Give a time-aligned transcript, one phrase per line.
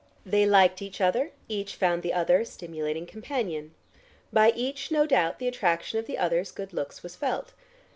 [0.25, 3.75] They liked each other; each found the other a stimulating companion;
[4.33, 7.53] by each no doubt the attraction of the other's good looks was felt.